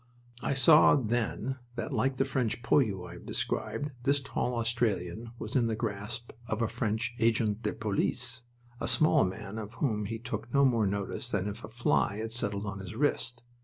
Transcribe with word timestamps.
I 0.41 0.55
saw 0.55 0.95
then 0.95 1.57
that, 1.75 1.93
like 1.93 2.15
the 2.17 2.25
French 2.25 2.63
poilu 2.63 3.07
I 3.07 3.13
have 3.13 3.25
described, 3.27 3.91
this 4.01 4.19
tall 4.19 4.55
Australian 4.57 5.29
was 5.37 5.55
in 5.55 5.67
the 5.67 5.75
grasp 5.75 6.31
of 6.47 6.63
a 6.63 6.67
French 6.67 7.13
agent 7.19 7.61
de 7.61 7.71
police, 7.73 8.41
a 8.79 8.87
small 8.87 9.23
man 9.23 9.59
of 9.59 9.75
whom 9.75 10.05
he 10.05 10.17
took 10.17 10.51
no 10.51 10.65
more 10.65 10.87
notice 10.87 11.29
than 11.29 11.47
if 11.47 11.63
a 11.63 11.69
fly 11.69 12.15
had 12.17 12.31
settled 12.31 12.65
on 12.65 12.79
his 12.79 12.95
wrist. 12.95 13.43